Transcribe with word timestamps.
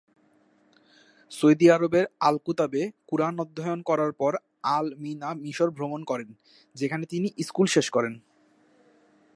Saudi 1.31 1.71
আরবের 1.71 2.05
আল-কুতাবে 2.19 2.91
কুরআন 3.07 3.39
অধ্যয়ন 3.39 3.81
করার 3.81 4.11
পর 4.11 4.35
আল-মানা 4.63 5.33
মিশর 5.33 5.69
ভ্রমণ 5.71 6.03
করেন, 6.03 6.33
যেখানে 6.75 7.05
তিনি 7.05 7.29
স্কুল 7.43 7.65
শেষ 7.65 7.89
করেন। 7.89 8.19